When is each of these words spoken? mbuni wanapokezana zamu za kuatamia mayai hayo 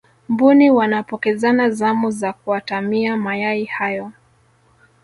mbuni 0.29 0.71
wanapokezana 0.71 1.69
zamu 1.69 2.11
za 2.11 2.33
kuatamia 2.33 3.17
mayai 3.17 3.65
hayo 3.65 4.11